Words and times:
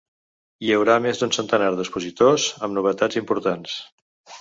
Hi 0.67 0.71
haurà 0.77 0.95
més 1.03 1.21
d’un 1.21 1.35
centenar 1.37 1.69
d’expositors, 1.81 2.49
amb 2.69 2.79
novetats 2.81 3.25
importants. 3.25 3.81